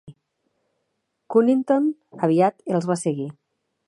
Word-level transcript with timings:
Cunnington 1.35 1.89
aviat 2.29 2.67
els 2.79 2.89
va 2.93 2.99
seguir. 3.03 3.29